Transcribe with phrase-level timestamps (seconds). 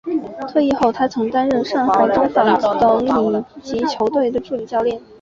[0.51, 2.65] 退役后他曾经担任上海中纺机
[3.05, 4.99] 等乙级球队的助理教练。